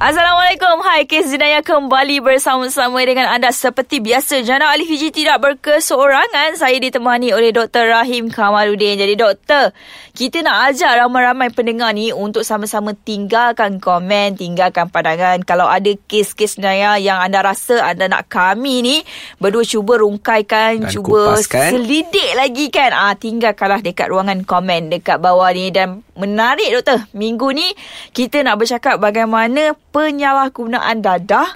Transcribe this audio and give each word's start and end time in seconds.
Assalamualaikum. 0.00 0.80
Hai, 0.80 1.04
kes 1.04 1.28
jenayah 1.28 1.60
kembali 1.60 2.24
bersama-sama 2.24 3.04
dengan 3.04 3.28
anda 3.36 3.52
seperti 3.52 4.00
biasa. 4.00 4.40
Jana 4.48 4.72
Ali 4.72 4.88
Fiji 4.88 5.12
tidak 5.12 5.44
berkeseorangan. 5.44 6.56
Saya 6.56 6.80
ditemani 6.80 7.36
oleh 7.36 7.52
Dr. 7.52 7.84
Rahim 7.84 8.32
Kamaludin. 8.32 8.96
Jadi 8.96 9.12
doktor, 9.20 9.76
kita 10.16 10.40
nak 10.40 10.72
ajak 10.72 11.04
ramai-ramai 11.04 11.52
pendengar 11.52 11.92
ni 11.92 12.16
untuk 12.16 12.48
sama-sama 12.48 12.96
tinggalkan 12.96 13.76
komen, 13.76 14.40
tinggalkan 14.40 14.88
pandangan. 14.88 15.44
Kalau 15.44 15.68
ada 15.68 15.92
kes-kes 16.08 16.56
jenayah 16.56 16.96
yang 16.96 17.20
anda 17.20 17.44
rasa 17.44 17.84
anda 17.84 18.08
nak 18.08 18.32
kami 18.32 18.80
ni 18.80 18.96
berdua 19.36 19.68
cuba 19.68 20.00
rungkaikan, 20.00 20.80
Dan 20.80 20.96
cuba 20.96 21.36
kupaskan. 21.36 21.76
selidik 21.76 22.40
lagi 22.40 22.72
kan. 22.72 22.96
Ah, 22.96 23.12
tinggalkanlah 23.20 23.84
dekat 23.84 24.08
ruangan 24.08 24.48
komen 24.48 24.88
dekat 24.96 25.20
bawah 25.20 25.52
ni 25.52 25.68
dan 25.68 26.00
menarik 26.16 26.72
doktor. 26.72 27.04
Minggu 27.12 27.52
ni 27.52 27.68
kita 28.16 28.40
nak 28.40 28.56
bercakap 28.56 28.96
bagaimana 28.96 29.76
penyalahgunaan 29.90 31.02
dadah 31.02 31.54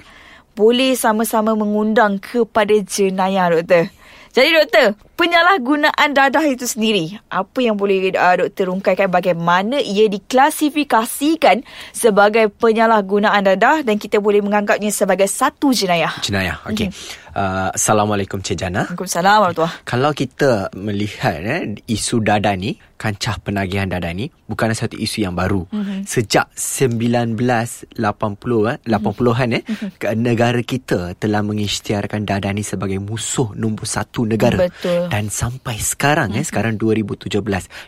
boleh 0.55 0.95
sama-sama 0.95 1.51
mengundang 1.51 2.19
kepada 2.19 2.73
jenayah 2.83 3.51
doktor. 3.51 3.91
Jadi 4.31 4.49
doktor, 4.55 4.87
penyalahgunaan 5.15 6.11
dadah 6.11 6.45
itu 6.45 6.67
sendiri, 6.67 7.17
apa 7.31 7.59
yang 7.63 7.79
boleh 7.79 8.11
uh, 8.13 8.35
doktor 8.45 8.69
rungkaikan 8.69 9.07
bagaimana 9.07 9.79
ia 9.79 10.11
diklasifikasikan 10.11 11.63
sebagai 11.95 12.51
penyalahgunaan 12.51 13.43
dadah 13.55 13.81
dan 13.81 13.95
kita 13.95 14.19
boleh 14.19 14.43
menganggapnya 14.43 14.91
sebagai 14.91 15.31
satu 15.31 15.71
jenayah. 15.71 16.11
Jenayah. 16.21 16.59
Okey. 16.67 16.91
Uh, 17.35 17.67
Assalamualaikum 17.75 18.39
Cik 18.39 18.55
Jana. 18.55 18.87
Waalaikumsalam 18.87 19.43
warahmatullahi 19.43 19.83
Kalau 19.83 20.11
kita 20.15 20.71
melihat 20.71 21.43
eh, 21.43 21.75
isu 21.91 22.23
dada 22.23 22.55
ni, 22.55 22.79
kancah 22.95 23.43
penagihan 23.43 23.91
dada 23.91 24.07
ni 24.15 24.31
bukanlah 24.47 24.77
satu 24.77 24.95
isu 24.95 25.27
yang 25.27 25.35
baru. 25.35 25.67
Mm-hmm. 25.67 25.99
Sejak 26.07 26.47
1980 26.55 27.91
eh 27.91 28.77
80-an 28.87 29.49
eh 29.51 29.63
mm-hmm. 29.67 30.15
negara 30.15 30.61
kita 30.63 31.11
telah 31.19 31.43
mengisytiharkan 31.43 32.23
dada 32.23 32.47
ni 32.55 32.63
sebagai 32.63 33.03
musuh 33.03 33.51
nombor 33.51 33.83
satu 33.83 34.23
negara. 34.23 34.71
Betul. 34.71 35.04
Dan 35.09 35.33
sampai 35.33 35.77
sekarang 35.81 36.33
mm-hmm. 36.33 36.45
eh 36.45 36.47
sekarang 36.47 36.73
2017 36.77 37.41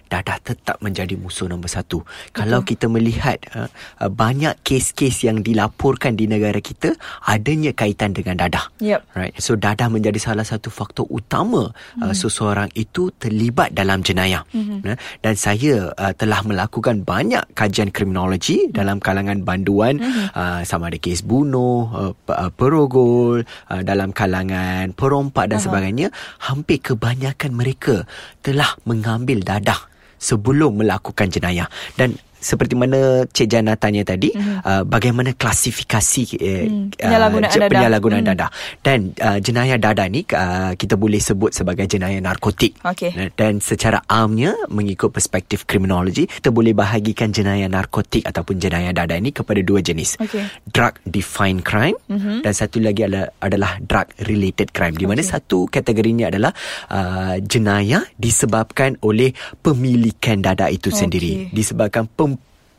dada 0.10 0.36
tetap 0.42 0.78
menjadi 0.82 1.14
musuh 1.16 1.48
nombor 1.48 1.70
satu. 1.70 2.02
Betul. 2.04 2.34
Kalau 2.34 2.60
kita 2.66 2.86
melihat 2.92 3.38
uh, 3.54 3.70
uh, 4.02 4.12
banyak 4.12 4.58
kes-kes 4.66 5.24
yang 5.28 5.46
dilaporkan 5.46 6.18
di 6.18 6.26
negara 6.26 6.58
kita 6.60 6.98
adanya 7.24 7.72
kaitan 7.72 8.12
dengan 8.12 8.42
dadah. 8.42 8.70
Yep. 8.84 9.02
Right. 9.14 9.34
So 9.40 9.56
dadah 9.56 9.88
menjadi 9.88 10.20
salah 10.20 10.44
satu 10.44 10.68
faktor 10.68 11.08
utama 11.08 11.72
mm-hmm. 11.72 12.04
uh, 12.08 12.16
seseorang 12.16 12.70
itu 12.74 13.14
terlibat 13.16 13.74
dalam 13.74 14.02
jenayah. 14.02 14.44
Mm-hmm. 14.52 15.24
Dan 15.24 15.34
saya 15.38 15.94
uh, 15.94 16.14
telah 16.18 16.42
melakukan 16.44 17.06
banyak 17.06 17.44
kajian 17.54 17.94
kriminologi 17.94 18.68
mm-hmm. 18.68 18.76
dalam 18.76 18.98
kalangan 19.00 19.46
banduan 19.46 20.02
mm-hmm. 20.02 20.34
uh, 20.34 20.62
sama 20.66 20.88
ada 20.88 21.00
kes 21.00 21.22
bunuh, 21.28 21.88
uh, 21.92 22.14
uh, 22.32 22.52
perogol, 22.56 23.44
uh, 23.44 23.82
dalam 23.84 24.16
kalangan 24.16 24.96
perompak 24.96 25.52
dan 25.52 25.60
uh-huh. 25.60 25.66
sebagainya. 25.68 26.08
Hampir 26.42 26.80
kebanyakan 26.80 27.07
mereka 27.54 28.04
telah 28.44 28.76
mengambil 28.84 29.40
dadah 29.40 29.88
sebelum 30.18 30.82
melakukan 30.82 31.30
jenayah. 31.30 31.70
Dan 31.94 32.18
seperti 32.38 32.74
mana 32.74 33.26
Cik 33.26 33.48
Jana 33.48 33.74
tanya 33.74 34.02
tadi 34.02 34.30
mm-hmm. 34.32 34.58
uh, 34.62 34.84
bagaimana 34.84 35.34
klasifikasi 35.34 36.24
uh, 36.38 36.66
Hmm, 36.68 36.90
penyalahgunaan 36.94 37.52
je- 37.52 37.60
dadah. 37.60 37.72
penyalahgunaan 37.74 38.24
Hmm. 38.24 38.32
dadah 38.34 38.50
dan 38.80 39.00
uh, 39.18 39.38
jenayah 39.38 39.78
dadah 39.78 40.08
ni 40.08 40.22
uh, 40.30 40.74
kita 40.74 40.96
boleh 40.96 41.18
sebut 41.18 41.52
sebagai 41.52 41.86
jenayah 41.86 42.18
narkotik 42.18 42.78
Okey. 42.82 43.34
dan 43.34 43.60
secara 43.60 44.02
amnya 44.06 44.56
mengikut 44.68 45.10
perspektif 45.10 45.66
kriminologi 45.66 46.26
kita 46.26 46.50
boleh 46.50 46.72
bahagikan 46.72 47.30
jenayah 47.30 47.68
narkotik 47.68 48.24
ataupun 48.24 48.58
jenayah 48.58 48.94
dadah 48.94 49.18
ini 49.18 49.32
kepada 49.32 49.60
dua 49.60 49.82
jenis 49.82 50.16
Okey. 50.18 50.46
drug 50.70 50.98
defined 51.04 51.62
crime 51.62 51.98
mm-hmm. 52.08 52.42
dan 52.42 52.54
satu 52.54 52.80
lagi 52.80 53.04
adalah, 53.04 53.28
adalah 53.40 53.72
drug 53.80 54.08
related 54.24 54.72
crime 54.72 54.94
di 54.94 55.04
mana 55.04 55.20
Okey. 55.20 55.32
satu 55.34 55.68
kategorinya 55.68 56.30
adalah 56.30 56.52
uh, 56.90 57.36
jenayah 57.40 58.06
disebabkan 58.16 58.96
oleh 59.02 59.34
pemilikan 59.62 60.40
dadah 60.40 60.72
itu 60.72 60.90
Okey. 60.90 61.00
sendiri 61.00 61.32
disebabkan 61.52 62.08
pem 62.08 62.37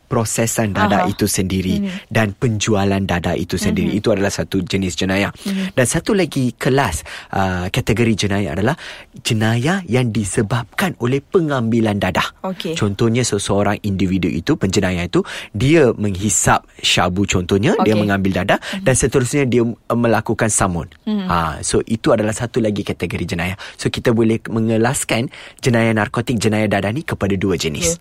prosesan 0.09 0.73
dada 0.73 1.05
Aha. 1.05 1.13
itu 1.13 1.29
sendiri 1.29 1.79
Mhm. 1.79 2.09
dan 2.09 2.33
penjualan 2.33 2.99
dada 3.01 3.37
itu 3.37 3.55
sendiri 3.55 3.93
itu 3.93 4.09
adalah 4.09 4.33
satu 4.33 4.59
jenis 4.61 4.97
jenayah 4.97 5.29
dan 5.77 5.85
satu 5.85 6.17
lagi 6.17 6.57
kelas 6.57 7.05
uh, 7.31 7.69
kategori 7.69 8.27
jenayah 8.27 8.57
adalah 8.57 8.75
jenayah 9.21 9.85
yang 9.85 10.09
disebabkan 10.09 10.97
oleh 10.99 11.21
pengambilan 11.21 12.01
dadah 12.01 12.33
Okey. 12.43 12.73
contohnya 12.75 13.21
seseorang 13.21 13.77
individu 13.83 14.27
itu 14.27 14.57
penjenayah 14.57 15.05
itu 15.05 15.21
dia 15.53 15.93
menghisap 15.93 16.65
syabu 16.81 17.29
contohnya 17.29 17.77
dia 17.85 17.93
Okey. 17.93 18.01
mengambil 18.01 18.43
dadah 18.43 18.59
dan 18.81 18.95
seterusnya 18.95 19.45
dia 19.45 19.63
uh, 19.63 19.75
melakukan 19.93 20.49
samun 20.49 20.89
ha 21.29 21.61
so 21.61 21.85
itu 21.85 22.11
adalah 22.11 22.33
satu 22.33 22.59
lagi 22.59 22.81
kategori 22.81 23.29
jenayah 23.29 23.57
so 23.77 23.89
kita 23.89 24.11
boleh 24.11 24.41
mengelaskan 24.49 25.29
jenayah 25.61 25.93
narkotik 25.93 26.41
jenayah 26.41 26.67
dadah 26.67 26.91
ni 26.91 27.05
kepada 27.05 27.37
dua 27.37 27.55
jenis 27.55 27.77
Ya. 27.79 27.95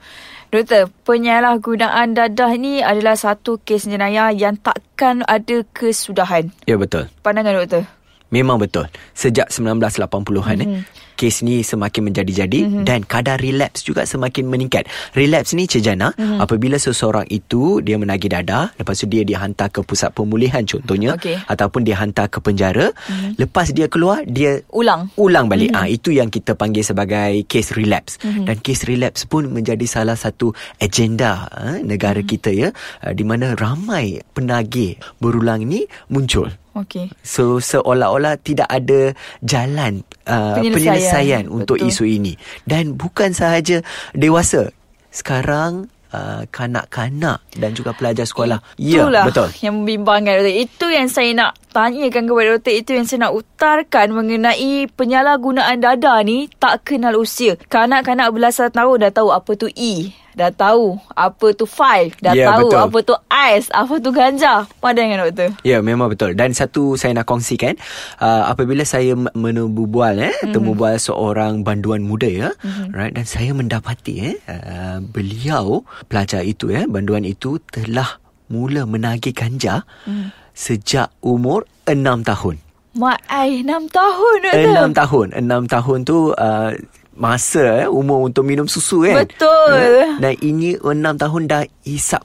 Doktor, 0.47 0.88
penyalahgunaan 1.03 2.16
dadah 2.16 2.56
ni 2.56 2.80
adalah 2.80 3.19
satu 3.19 3.59
kes 3.59 3.84
jenayah 3.84 4.31
yang 4.31 4.56
takkan 4.56 5.19
ada 5.28 5.68
kesudahan. 5.75 6.56
ya 6.63 6.80
betul 6.80 7.12
Pandangan 7.19 7.59
doktor? 7.59 7.84
Memang 8.31 8.59
betul. 8.59 8.88
Sejak 9.12 9.52
1980-an 9.52 10.59
mm-hmm. 10.59 10.84
eh, 10.84 10.84
kes 11.18 11.42
ni 11.42 11.66
semakin 11.66 12.14
menjadi-jadi 12.14 12.60
mm-hmm. 12.62 12.84
dan 12.86 13.02
kadar 13.02 13.42
relapse 13.42 13.82
juga 13.82 14.06
semakin 14.06 14.46
meningkat. 14.46 14.86
Relapse 15.18 15.58
ni 15.58 15.66
Cik 15.66 15.82
Jana, 15.82 16.14
mm-hmm. 16.14 16.38
apabila 16.38 16.78
seseorang 16.78 17.26
itu 17.34 17.82
dia 17.82 17.98
menagih 17.98 18.30
dadah, 18.30 18.78
lepas 18.78 18.94
tu 18.94 19.10
dia 19.10 19.26
dihantar 19.26 19.74
ke 19.74 19.82
pusat 19.82 20.14
pemulihan 20.14 20.62
contohnya 20.62 21.18
Okey. 21.18 21.42
ataupun 21.50 21.82
dia 21.82 21.98
hantar 21.98 22.30
ke 22.30 22.38
penjara, 22.38 22.94
mm-hmm. 22.94 23.42
lepas 23.42 23.74
dia 23.74 23.90
keluar 23.90 24.22
dia 24.30 24.62
Ulang. 24.70 25.10
ulang 25.18 25.50
balik. 25.50 25.74
Mm-hmm. 25.74 25.84
Ah 25.84 25.90
itu 25.90 26.14
yang 26.14 26.30
kita 26.30 26.54
panggil 26.54 26.86
sebagai 26.86 27.42
case 27.50 27.74
relapse. 27.74 28.22
Mm-hmm. 28.22 28.46
Dan 28.46 28.56
case 28.62 28.86
relapse 28.86 29.26
pun 29.26 29.50
menjadi 29.50 29.90
salah 29.90 30.14
satu 30.14 30.54
agenda 30.78 31.50
eh, 31.50 31.82
negara 31.82 32.22
mm-hmm. 32.22 32.30
kita 32.38 32.54
ya, 32.54 32.70
uh, 33.02 33.14
di 33.18 33.26
mana 33.26 33.58
ramai 33.58 34.22
penagih 34.38 35.02
berulang 35.18 35.66
ni 35.66 35.90
muncul. 36.14 36.54
Okey. 36.78 37.10
So 37.26 37.58
seolah-olah 37.58 38.38
tidak 38.42 38.70
ada 38.70 39.12
jalan 39.42 40.06
uh, 40.30 40.58
Penyelesaian. 40.62 40.74
penyelesaian 40.74 41.44
untuk 41.50 41.82
Betul. 41.82 41.90
isu 41.90 42.04
ini 42.06 42.34
dan 42.70 42.94
bukan 42.94 43.34
sahaja 43.34 43.82
dewasa 44.14 44.70
sekarang 45.10 45.90
uh, 46.14 46.44
kanak-kanak 46.54 47.42
dan 47.58 47.72
juga 47.74 47.92
pelajar 47.96 48.24
sekolah 48.28 48.60
ya 48.78 49.04
Itulah 49.04 49.26
betul 49.28 49.50
yang 49.64 49.84
membimbangkan 49.84 50.40
doktor. 50.40 50.56
Itu 50.56 50.86
yang 50.92 51.08
saya 51.10 51.32
nak 51.34 51.52
tanyakan 51.74 52.24
kepada 52.30 52.48
doktor. 52.56 52.74
Itu 52.76 52.92
yang 52.96 53.06
saya 53.08 53.20
nak 53.28 53.34
utarkan 53.36 54.08
mengenai 54.14 54.88
penyalahgunaan 54.94 55.78
dada 55.82 56.22
ni 56.24 56.48
tak 56.62 56.86
kenal 56.88 57.18
usia. 57.20 57.58
Kanak-kanak 57.68 58.30
belasan 58.32 58.72
tahun 58.72 59.10
dah 59.10 59.12
tahu 59.12 59.30
apa 59.34 59.52
tu 59.58 59.68
E. 59.74 60.14
Dah 60.38 60.53
tahu 60.53 61.02
apa 61.18 61.48
tu 61.58 61.66
five. 61.66 62.14
Dah 62.22 62.38
Ya, 62.38 62.53
tahu 62.53 62.70
betul. 62.70 62.80
apa 62.86 62.98
tu 63.02 63.16
ice. 63.34 63.68
Apa 63.74 63.94
tu 63.98 64.09
ganja. 64.14 64.70
Pandangan 64.78 65.25
doktor. 65.25 65.50
Ya 65.66 65.81
memang 65.81 66.14
betul 66.14 66.38
dan 66.38 66.53
satu 66.53 66.94
saya 66.94 67.18
nak 67.18 67.25
kongsikan 67.25 67.74
uh, 68.22 68.53
apabila 68.53 68.86
saya 68.86 69.18
m- 69.18 69.34
menubual 69.34 70.14
eh 70.22 70.30
mm-hmm. 70.30 70.53
temu 70.53 70.78
bual 70.78 71.02
seorang 71.02 71.66
banduan 71.66 72.06
muda 72.06 72.30
ya 72.30 72.50
mm-hmm. 72.53 72.94
right 72.94 73.18
dan 73.18 73.25
saya 73.25 73.58
mendapati 73.58 74.14
eh 74.34 74.38
uh, 74.46 75.02
beliau 75.02 75.81
pelajar 76.06 76.46
itu 76.46 76.69
eh 76.69 76.86
banduan 76.86 77.25
itu 77.25 77.58
telah 77.74 78.22
mula 78.54 78.86
menagih 78.86 79.34
ganja 79.34 79.81
mm. 80.06 80.54
sejak 80.54 81.09
umur 81.25 81.66
6 81.90 81.98
tahun 82.22 82.62
Mak 82.98 83.19
ai 83.30 83.62
6 83.62 83.94
tahun 83.94 84.38
doktor. 84.42 84.74
Enam 84.74 84.90
tahun 84.90 85.28
Enam 85.38 85.62
tahun 85.69 86.00
tu 86.02 86.34
uh, 86.34 86.74
Masa 87.18 87.86
eh, 87.86 87.90
Umur 87.90 88.30
untuk 88.30 88.46
minum 88.46 88.70
susu 88.70 89.04
kan 89.04 89.25
Betul. 89.25 90.18
Dan 90.22 90.34
ini 90.40 90.78
enam 90.78 91.18
tahun 91.18 91.50
dah 91.50 91.64
Hisap 91.84 92.24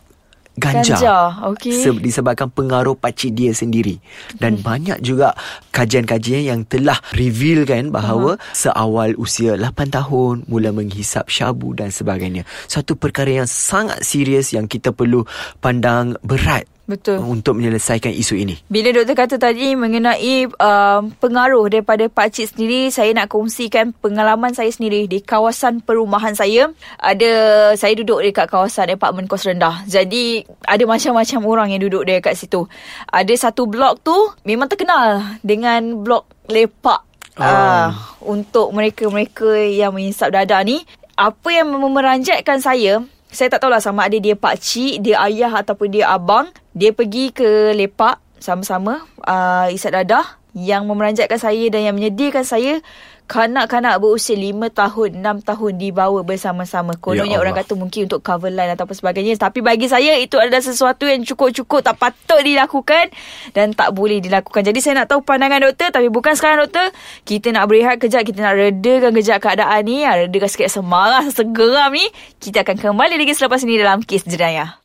Ganja, 0.53 1.01
Ganja, 1.01 1.17
okey. 1.49 1.81
Se- 1.81 1.97
Disebabkan 1.97 2.53
pengaruh 2.53 2.93
pakcik 2.93 3.33
dia 3.33 3.57
sendiri 3.57 3.97
Dan 4.37 4.61
hmm. 4.61 4.65
banyak 4.65 4.99
juga 5.01 5.33
Kajian-kajian 5.73 6.45
yang 6.45 6.61
telah 6.69 7.01
Reveal 7.17 7.65
kan 7.65 7.89
Bahawa 7.89 8.37
uh-huh. 8.37 8.53
Seawal 8.53 9.17
usia 9.17 9.57
8 9.57 9.73
tahun 9.89 10.45
Mula 10.45 10.77
menghisap 10.77 11.33
syabu 11.33 11.73
dan 11.73 11.89
sebagainya 11.89 12.45
Satu 12.69 13.01
perkara 13.01 13.33
yang 13.33 13.49
sangat 13.49 14.05
serius 14.05 14.53
Yang 14.53 14.77
kita 14.77 14.93
perlu 14.93 15.25
Pandang 15.65 16.21
berat 16.21 16.69
Betul. 16.93 17.25
Untuk 17.25 17.57
menyelesaikan 17.57 18.13
isu 18.13 18.37
ini 18.37 18.61
Bila 18.69 18.93
doktor 18.93 19.17
kata 19.17 19.41
tadi 19.41 19.73
mengenai 19.73 20.45
um, 20.45 21.09
pengaruh 21.17 21.65
daripada 21.73 22.05
pakcik 22.13 22.53
sendiri, 22.53 22.93
saya 22.93 23.17
nak 23.17 23.33
kongsikan 23.33 23.97
pengalaman 23.97 24.53
saya 24.53 24.69
sendiri 24.69 25.09
di 25.09 25.25
kawasan 25.25 25.81
perumahan 25.81 26.37
saya. 26.37 26.69
Ada 27.01 27.33
saya 27.81 27.97
duduk 27.97 28.21
dekat 28.21 28.53
kawasan 28.53 28.93
apartmen 28.93 29.25
kos 29.25 29.49
rendah. 29.49 29.89
Jadi 29.89 30.45
ada 30.69 30.85
macam-macam 30.85 31.41
orang 31.49 31.69
yang 31.73 31.81
duduk 31.81 32.05
dekat 32.05 32.37
situ. 32.37 32.69
Ada 33.09 33.49
satu 33.49 33.65
blok 33.65 34.05
tu 34.05 34.15
memang 34.45 34.69
terkenal 34.69 35.41
dengan 35.41 36.05
blok 36.05 36.29
lepak. 36.53 37.01
Oh. 37.41 37.49
Ah, 37.49 37.97
untuk 38.21 38.69
mereka-mereka 38.77 39.57
yang 39.65 39.97
menghisap 39.97 40.37
dadah 40.37 40.61
ni 40.61 40.85
apa 41.17 41.49
yang 41.49 41.73
memeranjatkan 41.73 42.61
saya 42.61 43.01
saya 43.33 43.49
tak 43.51 43.65
tahulah 43.65 43.83
sama 43.83 44.07
ada 44.07 44.15
dia 44.21 44.37
pak 44.37 44.61
cik, 44.61 45.03
dia 45.03 45.19
ayah 45.27 45.51
ataupun 45.51 45.89
dia 45.91 46.13
abang. 46.13 46.53
Dia 46.77 46.95
pergi 46.95 47.35
ke 47.35 47.75
lepak 47.75 48.22
sama-sama 48.43 49.07
uh, 49.25 49.71
isap 49.71 49.95
dadah. 49.95 50.43
Yang 50.53 50.85
memeranjatkan 50.85 51.41
saya 51.41 51.65
dan 51.73 51.81
yang 51.81 51.97
menyedihkan 51.97 52.45
saya 52.45 52.85
kanak-kanak 53.33 53.97
berusia 53.97 54.37
5 54.37 54.69
tahun, 54.77 55.25
6 55.25 55.49
tahun 55.49 55.73
dibawa 55.81 56.21
bersama-sama. 56.21 56.93
Kononnya 57.01 57.39
Ya 57.39 57.41
orang 57.41 57.57
kata 57.57 57.73
mungkin 57.73 58.05
untuk 58.05 58.21
cover 58.21 58.53
line 58.53 58.77
ataupun 58.77 58.93
sebagainya. 58.93 59.41
Tapi 59.41 59.65
bagi 59.65 59.89
saya 59.89 60.21
itu 60.21 60.37
adalah 60.37 60.61
sesuatu 60.61 61.09
yang 61.09 61.25
cukup-cukup 61.25 61.81
tak 61.81 61.97
patut 61.97 62.45
dilakukan 62.45 63.09
dan 63.57 63.73
tak 63.73 63.97
boleh 63.97 64.21
dilakukan. 64.21 64.61
Jadi 64.69 64.85
saya 64.85 65.01
nak 65.01 65.17
tahu 65.17 65.25
pandangan 65.25 65.65
doktor 65.65 65.89
tapi 65.89 66.13
bukan 66.13 66.37
sekarang 66.37 66.69
doktor. 66.69 66.93
Kita 67.25 67.49
nak 67.57 67.73
berehat 67.73 67.97
kejap, 67.97 68.21
kita 68.29 68.45
nak 68.45 68.55
redakan 68.61 69.17
kejap 69.17 69.39
keadaan 69.41 69.81
ni. 69.89 70.05
Ha, 70.05 70.29
Redakan 70.29 70.51
sikit 70.53 70.69
semarah, 70.69 71.25
segeram 71.33 71.89
ni. 71.97 72.05
Kita 72.37 72.69
akan 72.69 72.77
kembali 72.77 73.17
lagi 73.17 73.33
selepas 73.33 73.65
ini 73.65 73.81
dalam 73.81 74.05
kes 74.05 74.29
jenayah. 74.29 74.82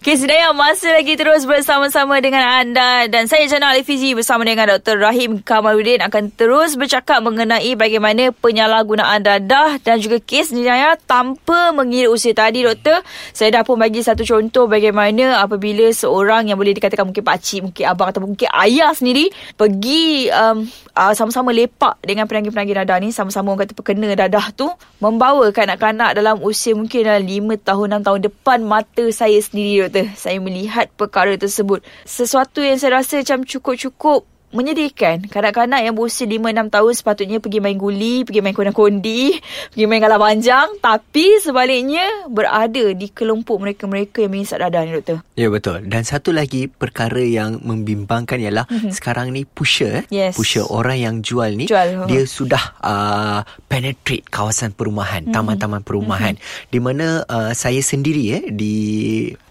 Kes 0.00 0.24
Daya 0.24 0.56
masih 0.56 0.96
lagi 0.96 1.12
terus 1.12 1.44
bersama-sama 1.44 2.16
dengan 2.24 2.40
anda 2.40 3.04
dan 3.12 3.28
saya 3.28 3.44
Jana 3.44 3.76
Alifizi 3.76 4.16
bersama 4.16 4.48
dengan 4.48 4.64
Dr. 4.64 4.96
Rahim 4.96 5.44
Kamaluddin 5.44 6.00
akan 6.00 6.32
terus 6.32 6.72
bercakap 6.72 7.20
mengenai 7.20 7.76
bagaimana 7.76 8.32
penyalahgunaan 8.32 9.20
dadah 9.20 9.76
dan 9.84 10.00
juga 10.00 10.16
kes 10.16 10.56
jenayah 10.56 10.96
tanpa 11.04 11.76
mengira 11.76 12.08
usia 12.08 12.32
tadi 12.32 12.64
doktor. 12.64 13.04
Saya 13.36 13.52
dah 13.52 13.60
pun 13.60 13.76
bagi 13.76 14.00
satu 14.00 14.24
contoh 14.24 14.72
bagaimana 14.72 15.44
apabila 15.44 15.92
seorang 15.92 16.48
yang 16.48 16.56
boleh 16.56 16.72
dikatakan 16.72 17.04
mungkin 17.04 17.20
pakcik, 17.20 17.60
mungkin 17.68 17.84
abang 17.84 18.08
atau 18.08 18.24
mungkin 18.24 18.48
ayah 18.56 18.96
sendiri 18.96 19.28
pergi 19.52 20.32
um, 20.32 20.64
uh, 20.96 21.12
sama-sama 21.12 21.52
lepak 21.52 22.00
dengan 22.00 22.24
penagih-penagih 22.24 22.88
dadah 22.88 22.96
ni 23.04 23.12
sama-sama 23.12 23.52
orang 23.52 23.68
kata 23.68 23.76
perkena 23.76 24.16
dadah 24.16 24.48
tu 24.56 24.64
membawa 24.96 25.44
kanak-kanak 25.52 26.16
dalam 26.16 26.40
usia 26.40 26.72
mungkin 26.72 27.04
dalam 27.04 27.20
5 27.20 27.68
tahun 27.68 28.00
6 28.00 28.08
tahun 28.08 28.20
depan 28.32 28.58
mata 28.64 29.04
saya 29.12 29.36
sendiri 29.44 29.84
doktor 29.84 29.89
saya 30.14 30.38
melihat 30.38 30.88
perkara 30.94 31.34
tersebut 31.36 31.82
sesuatu 32.06 32.62
yang 32.62 32.78
saya 32.78 33.02
rasa 33.02 33.20
macam 33.20 33.42
cukup-cukup 33.44 34.26
menyedihkan 34.50 35.30
kanak-kanak 35.30 35.86
yang 35.86 35.94
berusia 35.94 36.26
5-6 36.26 36.74
tahun 36.74 36.92
sepatutnya 36.94 37.38
pergi 37.38 37.62
main 37.62 37.78
guli, 37.78 38.26
pergi 38.26 38.42
main 38.42 38.54
kondi-kondi, 38.54 39.38
pergi 39.74 39.86
main 39.86 40.02
galah 40.02 40.18
panjang 40.18 40.66
tapi 40.82 41.38
sebaliknya 41.38 42.26
berada 42.26 42.90
di 42.90 43.06
kelompok 43.14 43.62
mereka-mereka 43.62 44.26
yang 44.26 44.32
mengisap 44.34 44.58
dadah 44.66 44.82
ni 44.82 44.92
doktor. 44.98 45.22
Ya 45.38 45.46
betul. 45.48 45.86
Dan 45.86 46.02
satu 46.02 46.34
lagi 46.34 46.66
perkara 46.66 47.22
yang 47.22 47.62
membimbangkan 47.62 48.42
ialah 48.42 48.66
mm-hmm. 48.66 48.90
sekarang 48.90 49.30
ni 49.30 49.46
pusher, 49.46 50.02
Yes. 50.10 50.34
pusher 50.34 50.66
orang 50.66 50.98
yang 50.98 51.14
jual 51.22 51.54
ni 51.54 51.70
Jual, 51.70 52.02
ha. 52.02 52.04
dia 52.10 52.26
sudah 52.26 52.74
uh, 52.82 53.40
penetrate 53.70 54.26
kawasan 54.26 54.74
perumahan, 54.74 55.30
mm-hmm. 55.30 55.34
taman-taman 55.34 55.82
perumahan 55.86 56.34
mm-hmm. 56.34 56.70
di 56.74 56.78
mana 56.82 57.22
uh, 57.30 57.52
saya 57.54 57.78
sendiri 57.78 58.24
eh 58.34 58.44
di 58.50 58.74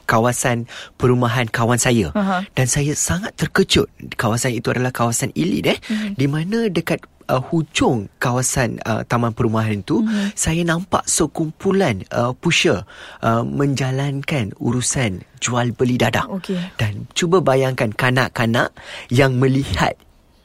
kawasan 0.09 0.65
perumahan 0.97 1.45
kawan 1.45 1.77
saya 1.77 2.09
Aha. 2.17 2.41
dan 2.57 2.65
saya 2.65 2.97
sangat 2.97 3.37
terkejut 3.37 3.85
kawasan 4.17 4.57
itu 4.57 4.73
adalah 4.73 4.89
kawasan 4.89 5.29
elit 5.37 5.69
eh 5.69 5.77
mm-hmm. 5.77 6.17
di 6.17 6.25
mana 6.25 6.65
dekat 6.73 7.05
uh, 7.29 7.37
hujung 7.37 8.09
kawasan 8.17 8.81
uh, 8.89 9.05
taman 9.05 9.37
perumahan 9.37 9.85
itu 9.85 10.01
mm-hmm. 10.01 10.33
saya 10.33 10.65
nampak 10.65 11.05
sekumpulan 11.05 12.01
uh, 12.09 12.33
pusher 12.33 12.81
uh, 13.21 13.45
menjalankan 13.45 14.57
urusan 14.57 15.21
jual 15.37 15.69
beli 15.77 16.01
dadah 16.01 16.25
Okey. 16.41 16.57
dan 16.81 17.05
cuba 17.13 17.45
bayangkan 17.45 17.93
kanak-kanak 17.93 18.73
yang 19.13 19.37
melihat 19.37 19.93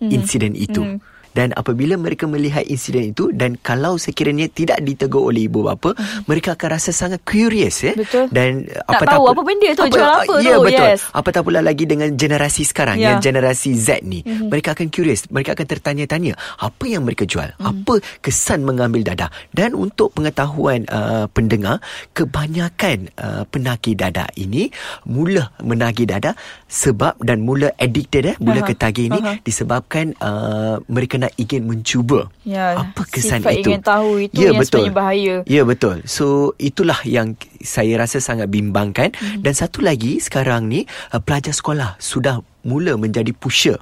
mm-hmm. 0.05 0.13
insiden 0.13 0.53
itu 0.53 0.85
mm-hmm. 0.85 1.14
Dan 1.35 1.51
apabila 1.53 1.99
mereka 1.99 2.31
melihat 2.31 2.63
insiden 2.65 3.11
itu 3.11 3.35
dan 3.35 3.59
kalau 3.59 3.99
sekiranya 3.99 4.47
tidak 4.47 4.79
ditegur 4.81 5.29
oleh 5.29 5.51
ibu 5.51 5.67
bapa, 5.67 5.93
hmm. 5.93 6.31
mereka 6.31 6.55
akan 6.55 6.69
rasa 6.79 6.95
sangat 6.95 7.21
curious 7.27 7.83
ya. 7.83 7.93
Betul. 7.99 8.31
Dan 8.31 8.71
Nak 8.71 9.03
tahu 9.03 9.25
apa 9.35 9.43
benda 9.43 9.69
tu, 9.75 9.85
jual 9.91 10.07
apa 10.07 10.35
ya, 10.39 10.55
tu, 10.57 10.63
betul. 10.63 10.87
yes. 10.95 11.01
Apatah 11.11 11.43
pula 11.43 11.59
lagi 11.59 11.85
dengan 11.85 12.15
generasi 12.15 12.63
sekarang 12.63 12.97
Ya. 13.03 13.19
yang 13.19 13.19
generasi 13.19 13.75
Z 13.75 14.07
ni. 14.07 14.23
Mm-hmm. 14.23 14.49
Mereka 14.55 14.79
akan 14.79 14.87
curious, 14.95 15.27
mereka 15.35 15.59
akan 15.59 15.67
tertanya-tanya 15.67 16.39
apa 16.63 16.85
yang 16.87 17.03
mereka 17.03 17.27
jual, 17.27 17.51
Mhm. 17.59 17.59
mm. 17.59 17.67
apa 17.67 17.95
kesan 18.23 18.63
mengambil 18.63 19.03
dadah. 19.03 19.29
Dan 19.51 19.75
untuk 19.75 20.15
pengetahuan 20.15 20.87
uh, 20.87 21.27
pendengar, 21.35 21.83
kebanyakan 22.15 23.11
uh, 23.19 23.43
penagih 23.51 23.99
dadah 23.99 24.31
ini 24.39 24.71
mula 25.05 25.51
menagih 25.59 26.07
dadah 26.07 26.39
sebab 26.71 27.19
dan 27.21 27.43
mula 27.43 27.75
addicted 27.77 28.25
eh, 28.25 28.37
mula 28.39 28.63
Aha, 28.63 28.69
ketagih 28.71 29.11
ini 29.11 29.21
aha. 29.21 29.33
disebabkan 29.43 30.15
uh, 30.23 30.79
mereka 30.87 31.19
nak 31.25 31.33
ingin 31.41 31.65
mencuba. 31.65 32.29
Ya, 32.45 32.77
apa 32.85 33.03
kesan 33.09 33.41
sifat 33.41 33.65
itu? 33.65 33.73
ingin 33.73 33.81
tahu 33.81 34.11
itu 34.21 34.37
ya, 34.37 34.53
yang 34.53 34.61
betul. 34.61 34.85
sebenarnya 34.85 34.95
bahaya. 34.95 35.37
Ya 35.49 35.63
betul. 35.65 35.97
So 36.05 36.53
itulah 36.61 37.01
yang 37.09 37.41
saya 37.65 37.97
rasa 37.97 38.21
sangat 38.21 38.53
bimbangkan 38.53 39.17
Mhm. 39.17 39.41
mm. 39.41 39.43
dan 39.43 39.53
satu 39.57 39.81
lagi 39.81 40.21
sekarang 40.21 40.69
ni 40.69 40.85
uh, 41.11 41.21
pelajar 41.25 41.57
sekolah 41.57 41.97
sudah 41.97 42.45
mula 42.63 43.01
menjadi 43.01 43.33
pusher 43.33 43.81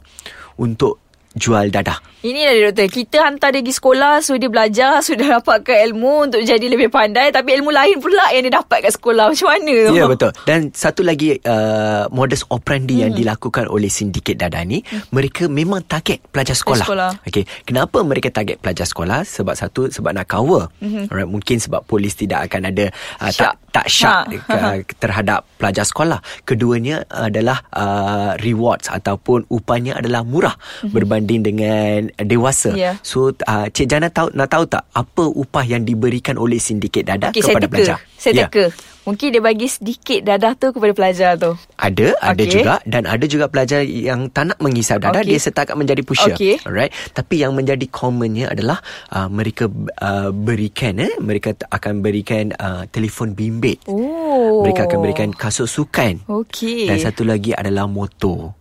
untuk 0.55 1.03
jual 1.35 1.73
dadah. 1.73 1.99
Ini 2.23 2.39
dah 2.39 2.53
dia 2.55 2.65
doktor. 2.71 2.87
Kita 2.87 3.17
hantar 3.27 3.51
dia 3.51 3.67
pergi 3.67 3.75
sekolah 3.75 4.15
so 4.23 4.39
dia 4.39 4.47
belajar, 4.47 5.03
sudah 5.03 5.27
dapatkan 5.43 5.77
ilmu 5.91 6.31
untuk 6.31 6.41
jadi 6.47 6.63
lebih 6.71 6.87
pandai 6.87 7.35
tapi 7.35 7.59
ilmu 7.59 7.75
lain 7.75 7.99
pula 7.99 8.31
yang 8.31 8.47
dia 8.47 8.63
dapat 8.63 8.87
kat 8.87 8.93
sekolah. 8.95 9.35
Macam 9.35 9.49
mana? 9.51 9.75
Ya 9.91 10.05
betul. 10.07 10.31
Dan 10.47 10.71
satu 10.71 11.03
lagi 11.03 11.35
uh, 11.43 12.07
modus 12.15 12.47
operandi 12.47 13.01
hmm. 13.01 13.03
yang 13.03 13.13
dilakukan 13.19 13.67
oleh 13.67 13.91
sindiket 13.91 14.39
dadah 14.39 14.63
ni, 14.63 14.87
hmm. 14.87 15.11
mereka 15.11 15.51
memang 15.51 15.83
target 15.83 16.23
pelajar 16.31 16.55
sekolah. 16.55 16.87
sekolah. 16.87 17.11
Okey. 17.27 17.43
Kenapa 17.67 17.99
mereka 18.07 18.31
target 18.31 18.63
pelajar 18.63 18.87
sekolah? 18.87 19.27
Sebab 19.27 19.55
satu 19.59 19.91
sebab 19.91 20.15
nak 20.15 20.31
cover. 20.31 20.71
Hmm. 20.79 21.11
Alright, 21.11 21.27
mungkin 21.27 21.59
sebab 21.59 21.83
polis 21.83 22.15
tidak 22.15 22.47
akan 22.47 22.71
ada 22.71 22.87
uh, 23.19 23.33
tak 23.35 23.59
tak 23.73 23.89
syak 23.89 24.25
Ha. 24.53 24.55
uh, 24.55 24.77
terhadap 25.01 25.49
pelajar 25.57 25.83
sekolah. 25.83 26.21
Keduanya 26.45 27.09
adalah 27.09 27.65
uh, 27.73 28.37
rewards 28.39 28.93
ataupun 28.93 29.49
upahnya 29.49 29.97
adalah 29.97 30.23
murah 30.23 30.55
hmm. 30.85 30.93
berbanding 30.93 31.22
dengan 31.27 32.11
dewasa. 32.19 32.73
Ya. 32.73 32.99
So 33.01 33.31
uh, 33.33 33.67
Cik 33.69 33.87
Jana 33.87 34.09
tahu 34.09 34.31
nak 34.33 34.49
tahu 34.49 34.65
tak 34.67 34.87
apa 34.91 35.25
upah 35.27 35.63
yang 35.63 35.83
diberikan 35.83 36.35
oleh 36.35 36.57
sindiket 36.57 37.07
dadah 37.07 37.31
Okey, 37.31 37.43
saya 37.43 37.55
kepada 37.55 37.67
teka. 37.67 37.75
pelajar? 37.75 37.99
Saya 38.17 38.33
Ya. 38.33 38.47
teka. 38.49 38.65
Mungkin 39.03 39.35
dia 39.35 39.43
bagi 39.43 39.67
sedikit 39.67 40.23
dadah 40.23 40.55
tu 40.55 40.71
kepada 40.71 40.95
pelajar 40.95 41.35
tu. 41.35 41.59
Ada, 41.75 42.15
ada 42.23 42.39
Okey. 42.39 42.55
juga 42.55 42.79
dan 42.87 43.03
ada 43.03 43.25
juga 43.27 43.51
pelajar 43.51 43.83
yang 43.83 44.31
tak 44.31 44.55
nak 44.55 44.63
mengisap 44.63 45.03
dadah 45.03 45.27
Okey. 45.27 45.35
dia 45.35 45.39
setakat 45.43 45.75
menjadi 45.75 46.07
pusher. 46.07 46.31
Okey. 46.31 46.63
Alright. 46.63 46.95
Tapi 47.11 47.43
yang 47.43 47.51
menjadi 47.53 47.83
commonnya 47.91 48.55
adalah 48.55 48.79
uh, 49.11 49.27
mereka 49.27 49.67
uh, 49.99 50.31
berikan 50.31 51.03
eh 51.03 51.19
mereka 51.19 51.51
akan 51.67 51.99
berikan 51.99 52.55
uh, 52.55 52.87
telefon 52.89 53.35
bimbit. 53.35 53.83
Oh. 53.91 54.63
Mereka 54.63 54.87
akan 54.87 54.99
berikan 55.03 55.29
kasut 55.35 55.67
sukan. 55.67 56.23
Okey. 56.31 56.87
Dan 56.87 57.03
satu 57.03 57.27
lagi 57.27 57.51
adalah 57.51 57.91
motor. 57.91 58.55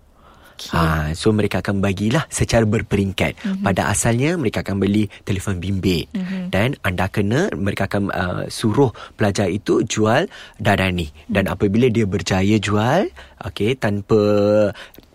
Okey. 0.63 0.77
Ha, 0.77 0.83
so 1.11 1.29
mereka 1.29 1.59
akan 1.59 1.79
bagilah 1.79 2.27
secara 2.27 2.61
berperingkat. 2.63 3.33
Mhm. 3.35 3.43
Mm-hmm. 3.43 3.63
Pada 3.63 3.81
asalnya 3.87 4.31
mereka 4.33 4.61
akan 4.61 4.77
beli 4.77 5.09
telefon 5.21 5.57
bimbit 5.57 6.05
Mhm. 6.07 6.17
mm-hmm. 6.17 6.43
dan 6.47 6.67
anda 6.81 7.05
kena 7.07 7.49
mereka 7.51 7.87
akan 7.87 8.03
uh, 8.07 8.43
suruh 8.47 8.89
pelajar 9.11 9.47
itu 9.47 9.81
jual 9.81 10.29
dadah 10.55 10.89
ni. 10.89 11.09
Dan 11.25 11.45
Mhm. 11.45 11.53
apabila 11.53 11.87
dia 11.87 12.05
berjaya 12.05 12.57
jual, 12.57 13.09
okey 13.43 13.73
tanpa 13.75 14.19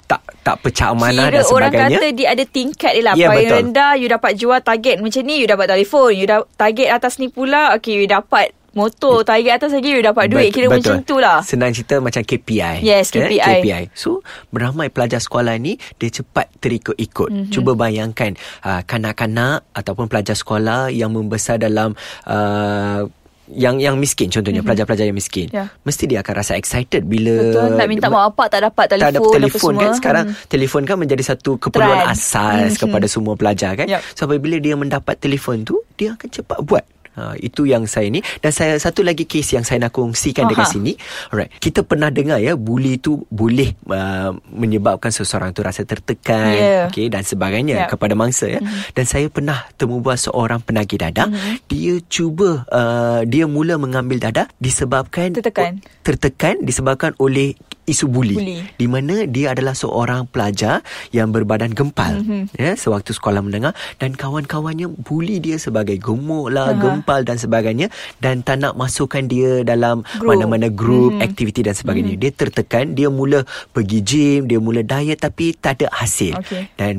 tak 0.07 0.23
tak 0.41 0.63
pecah 0.63 0.95
amanah 0.95 1.27
Kira 1.27 1.35
dan 1.37 1.45
orang 1.45 1.71
sebagainya. 1.75 1.99
kata 1.99 2.07
dia 2.15 2.29
ada 2.31 2.45
tingkat 2.47 2.93
dia 2.95 3.03
lah. 3.03 3.15
Ya, 3.17 3.27
Paling 3.27 3.43
betul. 3.45 3.59
rendah 3.61 3.93
you 3.95 4.07
dapat 4.07 4.33
jual 4.35 4.59
target 4.61 4.97
macam 4.99 5.23
ni 5.23 5.35
you 5.37 5.47
dapat 5.47 5.67
telefon. 5.69 6.11
You 6.15 6.25
da- 6.25 6.49
target 6.55 6.89
atas 6.89 7.19
ni 7.19 7.27
pula 7.27 7.75
okay 7.75 7.93
you 7.93 8.07
dapat 8.07 8.55
motor. 8.77 9.25
Target 9.25 9.57
atas 9.57 9.73
lagi 9.73 9.89
you 9.91 10.01
dapat 10.01 10.29
duit. 10.29 10.53
Kira 10.53 10.69
Betul. 10.69 10.77
macam 10.79 10.95
tu 11.03 11.17
lah. 11.17 11.41
Senang 11.41 11.73
cerita 11.73 11.97
macam 11.99 12.21
KPI. 12.21 12.85
Yes, 12.85 13.09
Eh, 13.11 13.25
KPI. 13.25 13.41
KPI. 13.65 13.83
So, 13.93 14.21
beramai 14.49 14.87
pelajar 14.89 15.19
sekolah 15.19 15.57
ni 15.57 15.75
dia 15.97 16.13
cepat 16.13 16.53
terikut-ikut. 16.59 17.29
Mhm. 17.29 17.37
Mm-hmm. 17.39 17.53
Cuba 17.53 17.73
bayangkan 17.75 18.33
uh, 18.63 18.81
kanak-kanak 18.83 19.65
ataupun 19.73 20.07
pelajar 20.07 20.35
sekolah 20.35 20.89
yang 20.89 21.09
membesar 21.09 21.57
dalam 21.57 21.97
uh, 22.27 23.03
yang 23.47 23.79
yang 23.79 23.95
miskin 23.95 24.27
contohnya 24.27 24.59
mm-hmm. 24.59 24.67
pelajar-pelajar 24.67 25.07
yang 25.07 25.15
miskin. 25.15 25.47
Ya. 25.49 25.71
Mesti 25.81 26.05
dia 26.05 26.19
akan 26.19 26.35
rasa 26.35 26.53
excited 26.55 27.07
bila 27.07 27.31
Betul. 27.31 27.79
Nak 27.79 27.87
minta 27.87 28.07
mak 28.07 28.35
bapak 28.35 28.47
tak 28.51 28.61
dapat 28.65 28.85
telefon. 28.89 29.07
tak 29.07 29.15
dapat 29.15 29.23
apa 29.25 29.39
telefon 29.39 29.63
semua. 29.71 29.81
kan 29.81 29.93
sekarang 29.95 30.25
Hmm. 30.27 30.37
telefon 30.49 30.83
kan 30.83 30.97
menjadi 30.99 31.23
satu 31.25 31.51
keperluan 31.57 31.95
Trend. 31.97 32.11
asas 32.11 32.71
Mhm. 32.75 32.81
kepada 32.83 33.07
semua 33.07 33.35
pelajar 33.35 33.73
kan 33.75 33.87
Yup. 33.87 34.03
so 34.11 34.27
apabila 34.27 34.59
dia 34.59 34.75
mendapat 34.75 35.15
telefon 35.17 35.63
tu 35.63 35.79
dia 35.95 36.13
akan 36.13 36.27
cepat 36.29 36.59
buat 36.61 36.83
Ha, 37.17 37.33
itu 37.35 37.65
yang 37.65 37.89
saya 37.89 38.13
ni 38.13 38.21
dan 38.39 38.53
saya 38.53 38.77
satu 38.77 39.01
lagi 39.01 39.25
kes 39.25 39.57
yang 39.57 39.65
saya 39.65 39.81
nak 39.81 39.97
kongsikan 39.97 40.45
Aha. 40.45 40.51
dekat 40.53 40.67
sini 40.69 40.93
alright 41.33 41.49
kita 41.57 41.81
pernah 41.81 42.13
dengar 42.13 42.37
ya 42.37 42.53
bully 42.55 43.01
tu 43.01 43.25
boleh 43.27 43.73
uh, 43.89 44.37
menyebabkan 44.53 45.09
seseorang 45.09 45.51
tu 45.51 45.65
rasa 45.65 45.81
tertekan 45.83 46.53
Yeah. 46.53 46.93
okey 46.93 47.09
dan 47.09 47.25
sebagainya 47.25 47.89
Yup. 47.89 47.97
kepada 47.97 48.13
mangsa 48.13 48.47
ya 48.47 48.61
Mhm. 48.61 48.93
dan 48.93 49.05
saya 49.05 49.27
pernah 49.27 49.65
temu 49.75 49.99
buat 49.99 50.21
seorang 50.21 50.61
penagih 50.61 51.01
dadah 51.01 51.33
Mhm. 51.33 51.53
dia 51.65 51.95
cuba 52.05 52.69
uh, 52.69 53.25
dia 53.25 53.49
mula 53.49 53.81
mengambil 53.81 54.21
dadah 54.21 54.53
disebabkan 54.59 55.33
Tertekan. 55.33 55.81
tertekan 56.05 56.61
disebabkan 56.61 57.17
oleh 57.17 57.57
isu 57.87 58.07
buli, 58.07 58.35
Buli. 58.35 58.59
di 58.75 58.87
mana 58.87 59.25
dia 59.25 59.55
adalah 59.55 59.73
seorang 59.73 60.27
pelajar 60.27 60.83
yang 61.11 61.31
berbadan 61.31 61.71
gempal 61.71 62.19
mm-hmm. 62.19 62.59
ya 62.59 62.75
sewaktu 62.75 63.15
sekolah 63.15 63.41
menengah 63.41 63.71
dan 63.97 64.13
kawan-kawannya 64.13 64.91
buli 64.91 65.39
dia 65.39 65.55
sebagai 65.57 65.95
gemuk 65.97 66.51
lah 66.51 66.75
Aha. 66.75 66.79
gempal 66.79 67.23
dan 67.23 67.39
sebagainya 67.39 67.87
dan 68.19 68.43
tak 68.43 68.59
nak 68.59 68.75
masukkan 68.75 69.23
dia 69.23 69.63
dalam 69.63 70.03
Group. 70.19 70.29
mana-mana 70.29 70.67
grup 70.67 71.15
Mhm. 71.15 71.23
aktiviti 71.23 71.63
dan 71.63 71.73
sebagainya 71.73 72.19
dia 72.19 72.31
tertekan 72.31 72.93
dia 72.93 73.07
mula 73.07 73.47
pergi 73.71 74.03
gym 74.03 74.41
dia 74.45 74.59
mula 74.59 74.83
diet 74.83 75.23
tapi 75.23 75.55
tak 75.55 75.79
ada 75.79 75.87
hasil 75.95 76.35
Okey. 76.43 76.67
dan 76.75 76.99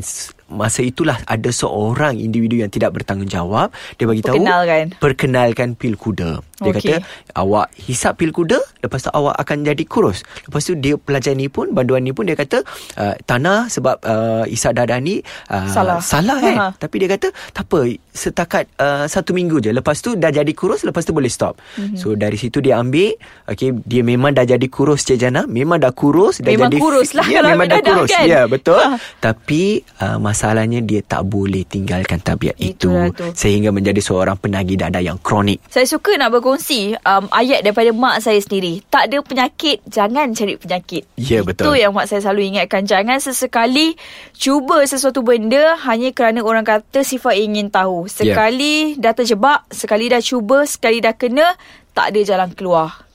masa 0.50 0.80
itulah 0.80 1.20
ada 1.24 1.50
seorang 1.50 2.16
individu 2.16 2.58
yang 2.58 2.68
tidak 2.68 2.92
bertanggungjawab 2.94 3.68
dia 3.94 4.06
bagi 4.06 4.22
tahu 4.22 4.36
Perkenalkan. 4.38 4.86
perkenalkan 4.98 5.70
pil 5.74 5.94
kuda 5.94 6.32
dia 6.58 6.72
Okey. 6.72 6.82
kata 6.82 6.96
awak 7.36 7.70
hisap 7.78 8.16
pil 8.16 8.32
kuda 8.32 8.56
lepas 8.80 9.00
tu 9.00 9.12
awak 9.12 9.38
akan 9.38 9.62
jadi 9.64 9.84
kurus 9.84 10.22
lepas 10.44 10.62
tu 10.62 10.74
dia 10.74 10.96
pelajar 10.96 11.32
ni 11.32 11.48
pun 11.48 11.70
banduan 11.70 12.00
ni 12.00 12.10
pun 12.10 12.24
dia 12.24 12.34
kata 12.34 12.66
uh, 12.96 13.14
tanah 13.22 13.68
sebab 13.68 14.00
uh, 14.00 14.44
isap 14.48 14.74
darah 14.74 14.98
ni 14.98 15.20
uh, 15.46 15.68
Salah. 15.68 16.00
salah 16.00 16.38
kan 16.38 16.56
Ha. 16.58 16.68
tapi 16.76 16.98
dia 16.98 17.10
kata 17.10 17.28
tak 17.52 17.68
apa 17.68 17.86
setakat 18.10 18.66
uh, 18.76 19.06
satu 19.06 19.32
minggu 19.32 19.60
je 19.60 19.70
lepas 19.70 19.94
tu 19.96 20.16
dah 20.16 20.32
jadi 20.32 20.50
kurus 20.52 20.82
lepas 20.82 21.02
tu 21.02 21.12
boleh 21.12 21.28
stop 21.28 21.60
Mhm. 21.70 21.94
mm-hmm. 21.94 21.98
so 22.00 22.08
dari 22.14 22.36
situ 22.36 22.58
dia 22.58 22.78
ambil 22.78 23.14
okay, 23.46 23.70
dia 23.80 24.02
memang 24.02 24.32
dah 24.32 24.44
jadi 24.44 24.68
kurus 24.68 25.04
Cik 25.04 25.20
Jana 25.20 25.44
memang 25.46 25.78
dah 25.78 25.92
kurus 25.92 26.40
dah 26.40 26.50
Memang 26.50 26.70
jadi 26.70 26.80
kurus 26.80 27.10
lah 27.12 27.28
ya, 27.28 27.44
memang 27.44 27.68
dah 27.68 27.78
dadah 27.78 27.94
kurus 27.96 28.10
kan? 28.10 28.26
ya 28.26 28.42
betul 28.46 28.80
Ha. 28.80 28.98
tapi 29.20 29.62
uh, 30.00 30.18
masalahnya 30.38 30.86
dia 30.86 31.02
tak 31.02 31.26
boleh 31.26 31.66
tinggalkan 31.66 32.22
tabiat 32.22 32.54
itu 32.62 32.94
Itulah 32.94 33.10
tu. 33.10 33.26
sehingga 33.34 33.74
menjadi 33.74 33.98
seorang 33.98 34.38
penagih 34.38 34.78
dadah 34.78 35.02
yang 35.02 35.18
kronik 35.18 35.58
Saya 35.66 35.90
suka 35.90 36.14
nak 36.14 36.30
berkongsi 36.30 36.94
um, 37.02 37.26
ayat 37.34 37.66
daripada 37.66 37.90
mak 37.90 38.22
saya 38.22 38.38
sendiri. 38.38 38.86
Tak 38.94 39.10
ada 39.10 39.18
penyakit, 39.26 39.82
jangan 39.90 40.30
cari 40.38 40.54
penyakit. 40.60 41.04
Ya, 41.18 41.42
betul. 41.42 41.74
Itu 41.74 41.82
yang 41.82 41.98
mak 41.98 42.06
saya 42.06 42.22
selalu 42.22 42.54
ingatkan. 42.54 42.86
Jangan 42.86 43.18
sesekali 43.18 43.98
cuba 44.38 44.86
sesuatu 44.86 45.26
benda 45.26 45.74
hanya 45.90 46.14
kerana 46.14 46.46
orang 46.46 46.62
kata 46.62 47.02
sifat 47.02 47.42
ingin 47.42 47.74
tahu. 47.74 48.06
Ya. 48.06 48.14
Sekali 48.14 48.94
dah 49.02 49.18
terjebak, 49.18 49.66
sekali 49.74 50.06
dah 50.12 50.22
cuba, 50.22 50.70
sekali 50.70 51.02
dah 51.02 51.18
kena, 51.18 51.58
tak 51.98 52.14
ada 52.14 52.20
jalan 52.22 52.54
keluar. 52.54 53.07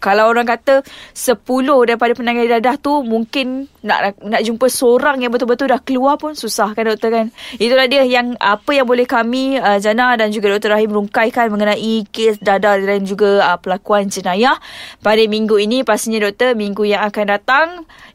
Kalau 0.00 0.32
orang 0.32 0.48
kata 0.48 0.80
10 1.12 1.44
daripada 1.84 2.16
penanganan 2.16 2.56
dadah 2.56 2.80
tu 2.80 3.04
mungkin 3.04 3.68
nak 3.84 4.16
nak 4.24 4.40
jumpa 4.40 4.72
seorang 4.72 5.20
yang 5.20 5.28
betul-betul 5.28 5.68
dah 5.68 5.80
keluar 5.84 6.16
pun 6.16 6.32
susah 6.32 6.72
kan 6.72 6.88
doktor 6.88 7.12
kan. 7.12 7.26
Itulah 7.60 7.84
dia 7.84 8.08
yang 8.08 8.32
apa 8.40 8.72
yang 8.72 8.88
boleh 8.88 9.04
kami 9.04 9.60
uh, 9.60 9.76
Jana 9.76 10.16
dan 10.16 10.32
juga 10.32 10.56
Dr. 10.56 10.72
Rahim 10.72 10.96
rungkaikan 10.96 11.52
mengenai 11.52 12.08
kes 12.08 12.40
dadah 12.40 12.80
dan 12.80 13.04
juga 13.04 13.44
uh, 13.44 13.58
pelakuan 13.60 14.08
jenayah 14.08 14.56
pada 15.04 15.20
minggu 15.28 15.60
ini 15.60 15.84
pastinya 15.84 16.24
doktor 16.24 16.56
minggu 16.56 16.88
yang 16.88 17.04
akan 17.04 17.24
datang 17.36 17.66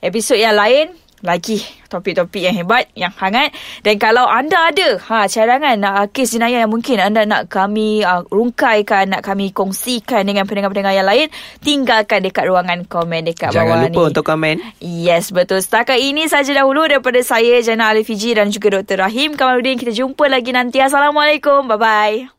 episod 0.01 0.41
yang 0.41 0.57
lain 0.57 1.04
lagi 1.25 1.59
topik-topik 1.89 2.45
yang 2.45 2.55
hebat, 2.55 2.85
yang 2.93 3.13
hangat. 3.15 3.51
Dan 3.81 3.97
kalau 3.97 4.25
anda 4.29 4.69
ada 4.69 4.99
ha, 5.09 5.25
cadangan 5.25 5.77
uh, 5.81 6.05
kes 6.11 6.37
jenayah 6.37 6.65
yang 6.65 6.71
mungkin 6.71 7.01
anda 7.01 7.25
nak 7.25 7.49
kami 7.49 8.05
uh, 8.05 8.21
rungkaikan, 8.29 9.11
nak 9.17 9.21
kami 9.25 9.49
kongsikan 9.51 10.23
dengan 10.23 10.45
pendengar-pendengar 10.45 10.93
yang 10.93 11.07
lain, 11.07 11.27
tinggalkan 11.61 12.21
dekat 12.21 12.45
ruangan 12.45 12.85
komen 12.85 13.25
dekat 13.25 13.51
jangan 13.51 13.65
bawah 13.65 13.77
lupa 13.89 14.01
ni. 14.01 14.09
untuk 14.13 14.25
komen 14.25 14.55
Yes, 14.79 15.33
betul. 15.33 15.59
Setakat 15.65 15.97
ini 15.97 16.29
saja 16.29 16.53
dahulu 16.53 16.85
daripada 16.85 17.19
saya, 17.25 17.59
Jana 17.65 17.89
Alifiji 17.91 18.37
dan 18.37 18.53
juga 18.53 18.81
Dr. 18.81 19.01
Rahim 19.07 19.33
Kamaluddin. 19.33 19.79
Kita 19.81 19.91
jumpa 19.91 20.29
lagi 20.29 20.53
nanti. 20.53 20.77
Assalamualaikum. 20.77 21.65
Bye-bye. 21.65 22.34